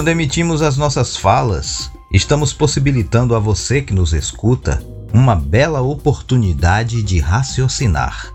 Quando 0.00 0.08
emitimos 0.08 0.62
as 0.62 0.78
nossas 0.78 1.14
falas, 1.14 1.90
estamos 2.10 2.54
possibilitando 2.54 3.34
a 3.34 3.38
você 3.38 3.82
que 3.82 3.92
nos 3.92 4.14
escuta 4.14 4.82
uma 5.12 5.36
bela 5.36 5.82
oportunidade 5.82 7.02
de 7.02 7.18
raciocinar. 7.18 8.32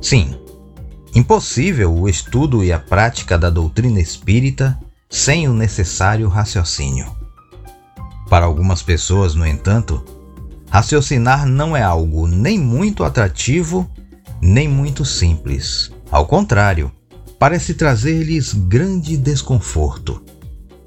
Sim, 0.00 0.34
impossível 1.14 1.94
o 1.94 2.08
estudo 2.08 2.64
e 2.64 2.72
a 2.72 2.78
prática 2.78 3.36
da 3.36 3.50
doutrina 3.50 4.00
espírita 4.00 4.80
sem 5.10 5.46
o 5.46 5.52
necessário 5.52 6.26
raciocínio. 6.26 7.14
Para 8.30 8.46
algumas 8.46 8.82
pessoas, 8.82 9.34
no 9.34 9.46
entanto, 9.46 10.02
raciocinar 10.70 11.44
não 11.44 11.76
é 11.76 11.82
algo 11.82 12.26
nem 12.26 12.58
muito 12.58 13.04
atrativo, 13.04 13.86
nem 14.40 14.66
muito 14.66 15.04
simples. 15.04 15.92
Ao 16.10 16.24
contrário, 16.24 16.90
parece 17.38 17.74
trazer-lhes 17.74 18.54
grande 18.54 19.18
desconforto, 19.18 20.22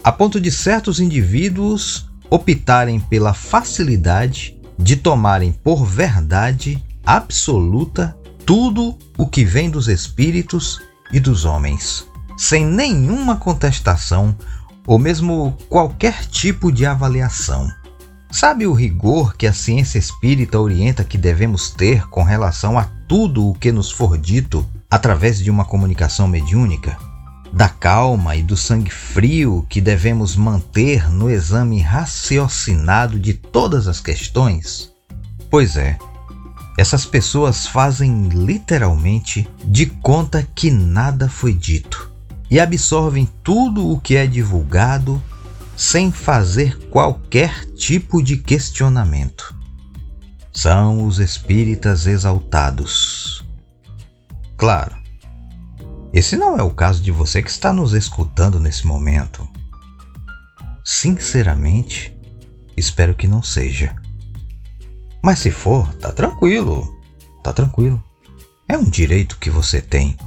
a 0.03 0.11
ponto 0.11 0.39
de 0.39 0.51
certos 0.51 0.99
indivíduos 0.99 2.09
optarem 2.29 2.99
pela 2.99 3.33
facilidade 3.33 4.57
de 4.77 4.95
tomarem 4.95 5.51
por 5.51 5.85
verdade 5.85 6.83
absoluta 7.05 8.17
tudo 8.45 8.97
o 9.17 9.27
que 9.27 9.45
vem 9.45 9.69
dos 9.69 9.87
espíritos 9.87 10.81
e 11.11 11.19
dos 11.19 11.45
homens, 11.45 12.07
sem 12.37 12.65
nenhuma 12.65 13.35
contestação 13.35 14.35
ou 14.87 14.97
mesmo 14.97 15.55
qualquer 15.69 16.25
tipo 16.25 16.71
de 16.71 16.85
avaliação. 16.85 17.69
Sabe 18.31 18.65
o 18.65 18.73
rigor 18.73 19.35
que 19.35 19.45
a 19.45 19.53
ciência 19.53 19.99
espírita 19.99 20.59
orienta 20.59 21.03
que 21.03 21.17
devemos 21.17 21.69
ter 21.69 22.07
com 22.07 22.23
relação 22.23 22.79
a 22.79 22.85
tudo 23.07 23.49
o 23.49 23.53
que 23.53 23.71
nos 23.71 23.91
for 23.91 24.17
dito 24.17 24.65
através 24.89 25.37
de 25.37 25.51
uma 25.51 25.65
comunicação 25.65 26.27
mediúnica? 26.27 27.10
Da 27.53 27.67
calma 27.67 28.35
e 28.35 28.43
do 28.43 28.55
sangue 28.55 28.89
frio 28.89 29.65
que 29.69 29.81
devemos 29.81 30.35
manter 30.35 31.09
no 31.09 31.29
exame 31.29 31.81
raciocinado 31.81 33.19
de 33.19 33.33
todas 33.33 33.87
as 33.87 33.99
questões? 33.99 34.91
Pois 35.49 35.75
é, 35.75 35.97
essas 36.77 37.05
pessoas 37.05 37.67
fazem 37.67 38.29
literalmente 38.29 39.47
de 39.65 39.85
conta 39.85 40.47
que 40.55 40.71
nada 40.71 41.27
foi 41.27 41.53
dito 41.53 42.09
e 42.49 42.59
absorvem 42.59 43.27
tudo 43.43 43.91
o 43.91 43.99
que 43.99 44.15
é 44.15 44.25
divulgado 44.25 45.21
sem 45.75 46.11
fazer 46.11 46.77
qualquer 46.89 47.65
tipo 47.75 48.21
de 48.23 48.37
questionamento. 48.37 49.55
São 50.53 51.05
os 51.05 51.19
espíritas 51.19 52.07
exaltados. 52.07 53.45
Claro, 54.57 55.00
esse 56.13 56.35
não 56.35 56.57
é 56.57 56.63
o 56.63 56.71
caso 56.71 57.01
de 57.01 57.09
você 57.09 57.41
que 57.41 57.49
está 57.49 57.71
nos 57.71 57.93
escutando 57.93 58.59
nesse 58.59 58.85
momento. 58.85 59.47
Sinceramente, 60.83 62.13
espero 62.75 63.15
que 63.15 63.27
não 63.27 63.41
seja. 63.41 63.95
Mas 65.23 65.39
se 65.39 65.51
for, 65.51 65.93
tá 65.95 66.11
tranquilo. 66.11 66.99
Tá 67.41 67.53
tranquilo. 67.53 68.03
É 68.67 68.77
um 68.77 68.83
direito 68.83 69.37
que 69.39 69.49
você 69.49 69.81
tem. 69.81 70.17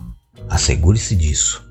Assegure-se 0.49 1.15
disso. 1.15 1.63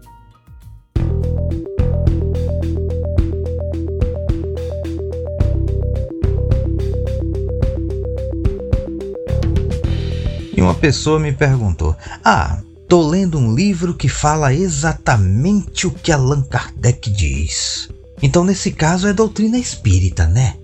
E 10.56 10.62
uma 10.62 10.76
pessoa 10.76 11.20
me 11.20 11.32
perguntou: 11.32 11.96
Ah, 12.24 12.62
tô 12.88 13.08
lendo 13.08 13.38
um 13.38 13.54
livro 13.54 13.94
que 13.94 14.08
fala 14.08 14.54
exatamente 14.54 15.88
o 15.88 15.92
que 15.92 16.12
Allan 16.12 16.44
Kardec 16.44 17.10
diz. 17.10 17.90
Então, 18.22 18.44
nesse 18.44 18.72
caso, 18.72 19.08
é 19.08 19.14
doutrina 19.14 19.58
espírita, 19.58 20.28
né? 20.28 20.56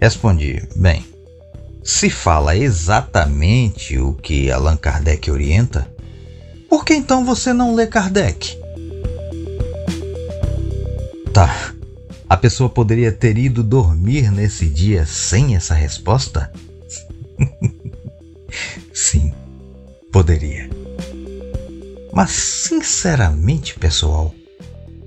Respondi: 0.00 0.62
Bem, 0.76 1.04
se 1.82 2.10
fala 2.10 2.56
exatamente 2.56 3.98
o 3.98 4.14
que 4.14 4.50
Allan 4.50 4.76
Kardec 4.76 5.30
orienta, 5.30 5.88
por 6.68 6.84
que 6.84 6.94
então 6.94 7.24
você 7.24 7.52
não 7.52 7.74
lê 7.74 7.86
Kardec? 7.86 8.58
Tá. 11.32 11.74
A 12.28 12.36
pessoa 12.36 12.70
poderia 12.70 13.10
ter 13.10 13.36
ido 13.36 13.62
dormir 13.62 14.30
nesse 14.30 14.66
dia 14.66 15.04
sem 15.04 15.56
essa 15.56 15.74
resposta? 15.74 16.52
Sim, 18.94 19.32
poderia. 20.12 20.70
Mas, 22.22 22.32
sinceramente, 22.32 23.78
pessoal, 23.78 24.34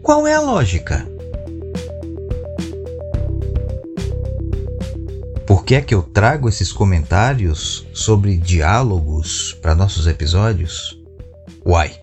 qual 0.02 0.26
é 0.26 0.34
a 0.34 0.42
lógica? 0.42 1.08
Por 5.46 5.64
que 5.64 5.76
é 5.76 5.82
que 5.82 5.94
eu 5.94 6.02
trago 6.02 6.50
esses 6.50 6.72
comentários 6.72 7.86
sobre 7.94 8.36
diálogos 8.36 9.56
para 9.62 9.76
nossos 9.76 10.08
episódios? 10.08 11.00
Uai, 11.64 12.02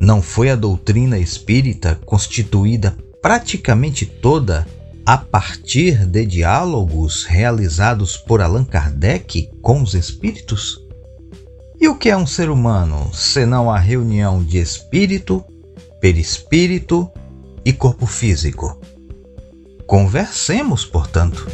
não 0.00 0.22
foi 0.22 0.48
a 0.48 0.56
doutrina 0.56 1.18
espírita 1.18 2.00
constituída 2.06 2.96
praticamente 3.20 4.06
toda 4.06 4.66
a 5.04 5.18
partir 5.18 6.06
de 6.06 6.24
diálogos 6.24 7.24
realizados 7.24 8.16
por 8.16 8.40
Allan 8.40 8.64
Kardec 8.64 9.50
com 9.60 9.82
os 9.82 9.92
espíritos? 9.92 10.87
E 11.80 11.86
o 11.86 11.94
que 11.94 12.08
é 12.08 12.16
um 12.16 12.26
ser 12.26 12.50
humano 12.50 13.10
senão 13.14 13.70
a 13.70 13.78
reunião 13.78 14.42
de 14.42 14.58
espírito, 14.58 15.44
perispírito 16.00 17.08
e 17.64 17.72
corpo 17.72 18.04
físico? 18.04 18.80
Conversemos, 19.86 20.84
portanto. 20.84 21.46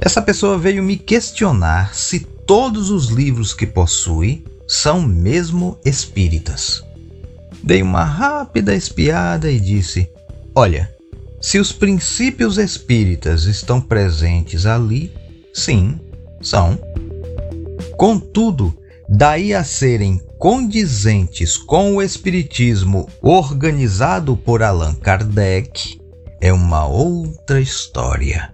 Essa 0.00 0.20
pessoa 0.20 0.58
veio 0.58 0.82
me 0.82 0.96
questionar 0.96 1.94
se 1.94 2.18
todos 2.18 2.90
os 2.90 3.08
livros 3.08 3.54
que 3.54 3.66
possui 3.66 4.44
são 4.66 5.00
mesmo 5.00 5.78
espíritas. 5.84 6.82
Dei 7.62 7.80
uma 7.80 8.04
rápida 8.04 8.74
espiada 8.74 9.50
e 9.50 9.60
disse: 9.60 10.10
Olha, 10.54 10.92
se 11.40 11.58
os 11.58 11.70
princípios 11.72 12.58
espíritas 12.58 13.44
estão 13.44 13.80
presentes 13.80 14.66
ali, 14.66 15.12
sim, 15.54 15.98
são. 16.42 16.78
Contudo, 17.96 18.74
daí 19.08 19.54
a 19.54 19.64
serem 19.64 20.20
condizentes 20.38 21.56
com 21.56 21.96
o 21.96 22.02
espiritismo 22.02 23.08
organizado 23.22 24.36
por 24.36 24.62
Allan 24.62 24.94
Kardec, 24.94 26.00
é 26.40 26.52
uma 26.52 26.86
outra 26.86 27.60
história. 27.60 28.53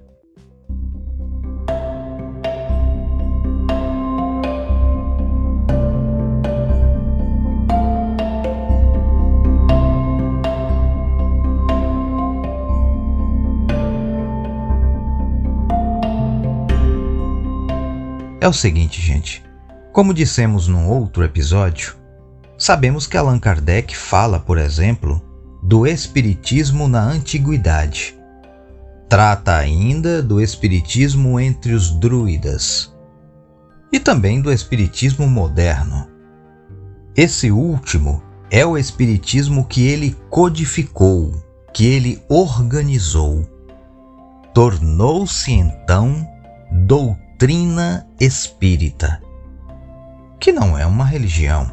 É 18.41 18.49
o 18.49 18.53
seguinte, 18.55 19.03
gente. 19.03 19.45
Como 19.93 20.15
dissemos 20.15 20.67
num 20.67 20.89
outro 20.89 21.23
episódio, 21.23 21.95
sabemos 22.57 23.07
que 23.07 23.19
Allan 23.19 23.39
Kardec 23.39 23.95
fala, 23.95 24.41
por 24.41 24.57
exemplo, 24.57 25.21
do 25.63 25.87
espiritismo 25.87 26.89
na 26.89 27.03
antiguidade. 27.03 28.19
Trata 29.11 29.57
ainda 29.57 30.23
do 30.23 30.41
espiritismo 30.41 31.39
entre 31.39 31.75
os 31.75 31.91
druidas 31.91 32.97
e 33.93 34.01
também 34.01 34.41
do 34.41 34.51
espiritismo 34.51 35.27
moderno. 35.27 36.09
Esse 37.15 37.51
último 37.51 38.23
é 38.51 38.65
o 38.65 38.79
espiritismo 38.79 39.67
que 39.67 39.87
ele 39.87 40.17
codificou, 40.31 41.33
que 41.75 41.85
ele 41.85 42.23
organizou. 42.29 43.47
Tornou-se 44.55 45.53
então 45.53 46.27
doutrina 46.73 47.30
doutrina 47.41 48.07
espírita, 48.21 49.19
que 50.39 50.53
não 50.53 50.77
é 50.77 50.85
uma 50.85 51.07
religião, 51.07 51.73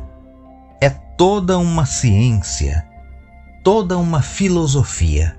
é 0.80 0.90
toda 0.90 1.58
uma 1.58 1.86
ciência, 1.86 2.88
toda 3.66 3.98
uma 3.98 4.22
filosofia. 4.22 5.38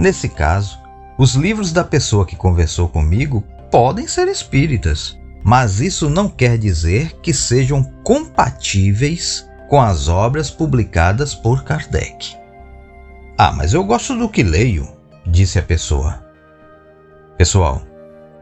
Nesse 0.00 0.28
caso, 0.28 0.80
os 1.16 1.36
livros 1.36 1.70
da 1.72 1.84
pessoa 1.84 2.26
que 2.26 2.34
conversou 2.34 2.88
comigo 2.88 3.44
podem 3.70 4.08
ser 4.08 4.26
espíritas, 4.26 5.16
mas 5.44 5.78
isso 5.78 6.10
não 6.10 6.28
quer 6.28 6.58
dizer 6.58 7.12
que 7.22 7.32
sejam 7.32 7.84
compatíveis 8.02 9.48
com 9.68 9.80
as 9.80 10.08
obras 10.08 10.50
publicadas 10.50 11.36
por 11.36 11.62
Kardec. 11.62 12.36
Ah, 13.38 13.52
mas 13.52 13.74
eu 13.74 13.84
gosto 13.84 14.18
do 14.18 14.28
que 14.28 14.42
leio, 14.42 14.88
disse 15.24 15.56
a 15.56 15.62
pessoa. 15.62 16.20
Pessoal, 17.38 17.80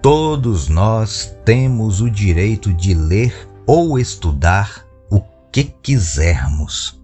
Todos 0.00 0.68
nós 0.68 1.36
temos 1.44 2.00
o 2.00 2.08
direito 2.08 2.72
de 2.72 2.94
ler 2.94 3.34
ou 3.66 3.98
estudar 3.98 4.86
o 5.10 5.20
que 5.50 5.64
quisermos. 5.64 6.96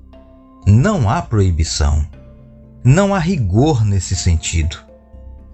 não 0.65 1.11
há 1.11 1.21
proibição. 1.21 2.07
Não 2.85 3.13
há 3.13 3.19
rigor 3.19 3.85
nesse 3.85 4.15
sentido. 4.15 4.79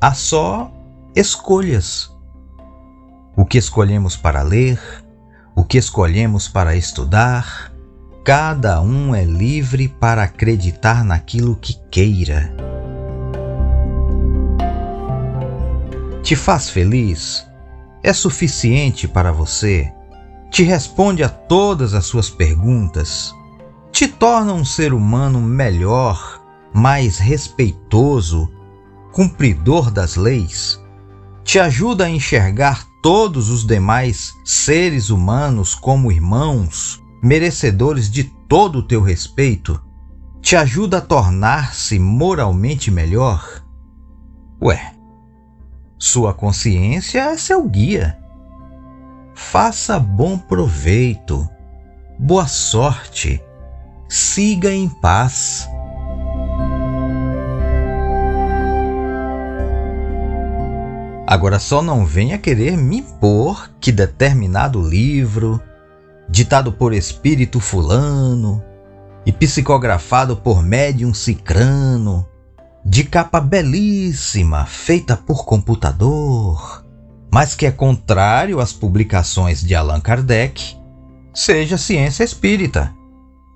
Há 0.00 0.12
só 0.12 0.70
escolhas. 1.16 2.14
O 3.34 3.46
que 3.46 3.56
escolhemos 3.56 4.16
para 4.16 4.42
ler, 4.42 4.78
o 5.56 5.64
que 5.64 5.78
escolhemos 5.78 6.46
para 6.46 6.76
estudar, 6.76 7.72
cada 8.22 8.82
um 8.82 9.14
é 9.14 9.24
livre 9.24 9.88
para 9.88 10.24
acreditar 10.24 11.04
naquilo 11.04 11.56
que 11.56 11.74
queira. 11.90 12.54
Te 16.22 16.36
faz 16.36 16.68
feliz? 16.68 17.46
É 18.02 18.12
suficiente 18.12 19.08
para 19.08 19.32
você? 19.32 19.90
Te 20.50 20.62
responde 20.62 21.22
a 21.22 21.28
todas 21.28 21.94
as 21.94 22.04
suas 22.04 22.28
perguntas? 22.28 23.34
Te 23.90 24.06
torna 24.06 24.52
um 24.52 24.64
ser 24.64 24.92
humano 24.92 25.40
melhor, 25.40 26.42
mais 26.74 27.18
respeitoso, 27.18 28.50
cumpridor 29.12 29.90
das 29.90 30.16
leis? 30.16 30.80
Te 31.42 31.58
ajuda 31.58 32.04
a 32.04 32.10
enxergar 32.10 32.86
todos 33.02 33.48
os 33.48 33.66
demais 33.66 34.34
seres 34.44 35.08
humanos 35.08 35.74
como 35.74 36.12
irmãos, 36.12 37.02
merecedores 37.22 38.10
de 38.10 38.24
todo 38.46 38.80
o 38.80 38.82
teu 38.82 39.00
respeito? 39.00 39.82
Te 40.42 40.54
ajuda 40.54 40.98
a 40.98 41.02
tornar-se 41.02 41.98
moralmente 41.98 42.90
melhor? 42.90 43.64
Ué, 44.60 44.99
sua 46.00 46.32
consciência 46.32 47.20
é 47.20 47.36
seu 47.36 47.62
guia. 47.68 48.16
Faça 49.34 50.00
bom 50.00 50.38
proveito, 50.38 51.46
boa 52.18 52.46
sorte, 52.46 53.38
siga 54.08 54.72
em 54.72 54.88
paz. 54.88 55.68
Agora 61.26 61.58
só 61.58 61.82
não 61.82 62.06
venha 62.06 62.38
querer 62.38 62.78
me 62.78 63.00
impor 63.00 63.70
que 63.78 63.92
determinado 63.92 64.82
livro, 64.82 65.60
ditado 66.30 66.72
por 66.72 66.94
espírito 66.94 67.60
fulano 67.60 68.64
e 69.26 69.30
psicografado 69.30 70.34
por 70.34 70.62
médium 70.62 71.12
cicrano, 71.12 72.26
de 72.84 73.04
capa 73.04 73.40
belíssima, 73.40 74.64
feita 74.64 75.16
por 75.16 75.44
computador, 75.44 76.84
mas 77.32 77.54
que 77.54 77.66
é 77.66 77.70
contrário 77.70 78.60
às 78.60 78.72
publicações 78.72 79.60
de 79.60 79.74
Allan 79.74 80.00
Kardec, 80.00 80.76
seja 81.32 81.78
ciência 81.78 82.24
espírita. 82.24 82.92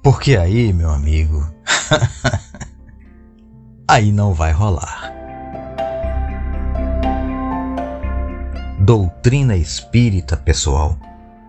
Porque 0.03 0.37
aí, 0.37 0.73
meu 0.73 0.91
amigo, 0.91 1.47
aí 3.89 4.13
não 4.13 4.35
vai 4.35 4.53
rolar. 4.53 5.13
Doutrina 8.79 9.57
espírita, 9.57 10.37
pessoal, 10.37 10.99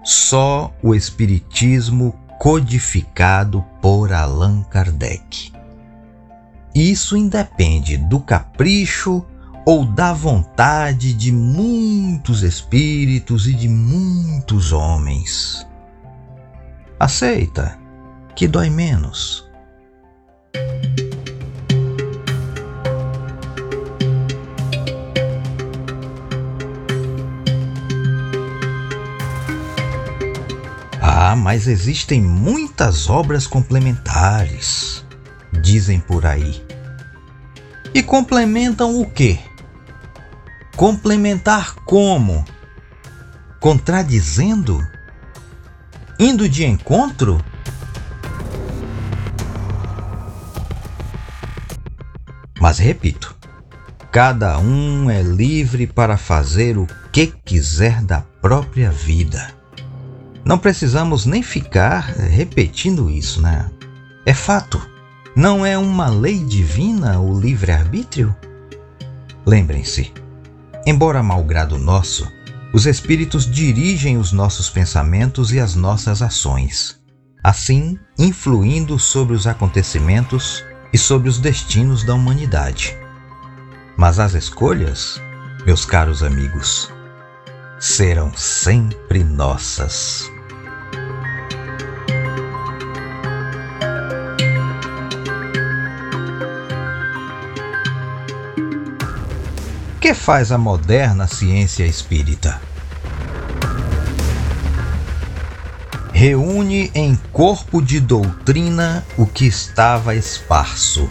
só 0.04 0.74
o 0.82 0.96
espiritismo 0.96 2.16
codificado 2.40 3.62
por 3.82 4.14
Allan 4.14 4.64
Kardec. 4.64 5.55
Isso 6.76 7.16
independe 7.16 7.96
do 7.96 8.20
capricho 8.20 9.26
ou 9.66 9.86
da 9.86 10.12
vontade 10.12 11.14
de 11.14 11.32
muitos 11.32 12.44
espíritos 12.44 13.48
e 13.48 13.54
de 13.54 13.70
muitos 13.70 14.74
homens. 14.74 15.66
Aceita, 17.00 17.80
que 18.36 18.46
dói 18.46 18.70
menos. 18.70 19.50
Ah, 31.02 31.38
mas 31.38 31.68
existem 31.68 32.22
muitas 32.22 33.10
obras 33.10 33.48
complementares, 33.48 35.06
dizem 35.56 36.00
por 36.00 36.26
aí. 36.26 36.64
E 37.94 38.04
complementam 38.04 39.00
o 39.00 39.10
quê? 39.10 39.40
Complementar 40.76 41.76
como? 41.86 42.44
Contradizendo? 43.60 44.86
Indo 46.20 46.48
de 46.50 46.66
encontro? 46.66 47.44
Mas 52.60 52.80
repito, 52.80 53.36
cada 54.12 54.58
um 54.60 55.10
é 55.10 55.22
livre 55.22 55.88
para 55.88 56.18
fazer 56.18 56.78
o 56.78 56.88
que 57.12 57.28
quiser 57.28 58.02
da 58.02 58.22
própria 58.42 58.92
vida. 58.92 59.54
Não 60.44 60.58
precisamos 60.58 61.26
nem 61.26 61.42
ficar 61.42 62.02
repetindo 62.02 63.10
isso, 63.10 63.42
né? 63.42 63.70
É 64.26 64.34
fato. 64.34 64.95
Não 65.36 65.66
é 65.66 65.78
uma 65.78 66.08
lei 66.08 66.40
divina 66.46 67.20
o 67.20 67.38
livre-arbítrio? 67.38 68.34
Lembrem-se, 69.46 70.14
embora 70.86 71.22
malgrado 71.22 71.78
nosso, 71.78 72.26
os 72.74 72.86
espíritos 72.86 73.46
dirigem 73.46 74.18
os 74.18 74.32
nossos 74.32 74.70
pensamentos 74.70 75.52
e 75.52 75.60
as 75.60 75.76
nossas 75.76 76.22
ações, 76.22 76.98
assim 77.44 78.00
influindo 78.18 78.98
sobre 78.98 79.36
os 79.36 79.46
acontecimentos 79.46 80.64
e 80.94 80.98
sobre 80.98 81.28
os 81.28 81.38
destinos 81.38 82.06
da 82.06 82.14
humanidade. 82.14 82.98
Mas 83.98 84.20
as 84.20 84.36
escolhas, 84.36 85.22
meus 85.66 85.84
caros 85.84 86.24
amigos, 86.24 86.90
serão 87.78 88.32
sempre 88.38 89.22
nossas. 89.22 90.32
Que 100.06 100.14
faz 100.14 100.52
a 100.52 100.58
moderna 100.60 101.26
ciência 101.26 101.84
espírita? 101.84 102.62
Reúne 106.14 106.92
em 106.94 107.16
corpo 107.34 107.82
de 107.82 108.00
doutrina 108.00 109.04
o 109.18 109.26
que 109.26 109.48
estava 109.48 110.14
esparso. 110.14 111.10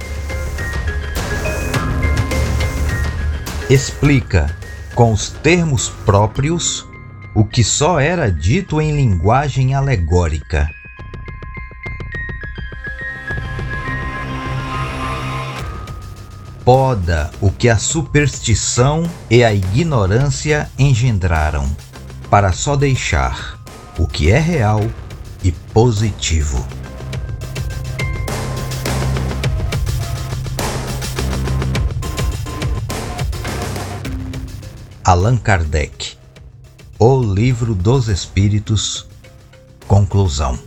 Explica, 3.69 4.57
com 4.95 5.13
os 5.13 5.29
termos 5.29 5.89
próprios, 5.89 6.87
o 7.35 7.45
que 7.45 7.65
só 7.65 7.99
era 7.99 8.31
dito 8.31 8.81
em 8.81 8.95
linguagem 8.95 9.75
alegórica 9.75 10.71
poda 16.65 17.31
o 17.43 17.51
que 17.51 17.69
a 17.69 17.77
superstição 17.77 19.05
e 19.31 19.45
a 19.45 19.53
ignorância 19.53 20.71
engendraram, 20.79 21.71
para 22.31 22.53
só 22.53 22.75
deixar 22.75 23.63
o 23.99 24.07
que 24.07 24.31
é 24.31 24.39
real 24.39 24.81
e 25.43 25.53
positivo. 25.53 26.67
Allan 35.05 35.37
Kardec 35.37 36.17
O 36.99 37.21
Livro 37.23 37.75
dos 37.75 38.09
Espíritos 38.09 39.07
Conclusão 39.87 40.59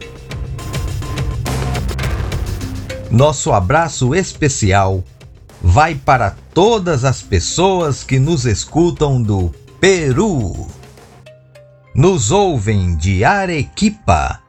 Nosso 3.09 3.51
abraço 3.51 4.13
especial 4.13 5.03
vai 5.61 5.95
para 5.95 6.35
todas 6.53 7.03
as 7.03 7.21
pessoas 7.21 8.03
que 8.03 8.19
nos 8.19 8.45
escutam 8.45 9.21
do 9.21 9.49
Peru. 9.79 10.67
Nos 11.95 12.31
ouvem 12.31 12.95
de 12.95 13.23
Arequipa 13.23 14.41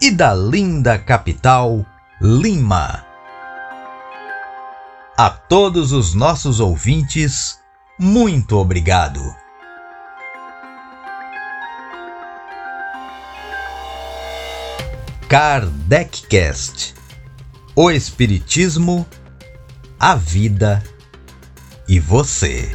e 0.00 0.10
da 0.10 0.34
linda 0.34 0.98
capital 0.98 1.84
Lima. 2.20 3.04
A 5.18 5.30
todos 5.30 5.92
os 5.92 6.14
nossos 6.14 6.60
ouvintes, 6.60 7.58
muito 7.98 8.56
obrigado. 8.56 9.20
Kardecast 15.28 16.94
O 17.74 17.90
Espiritismo 17.90 19.06
a 19.98 20.14
vida 20.14 20.82
e 21.88 21.98
você. 21.98 22.70